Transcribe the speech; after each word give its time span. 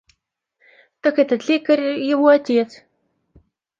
Так 1.03 1.19
этот 1.19 1.47
лекарь 1.47 1.99
его 1.99 2.27
отец. 2.29 2.81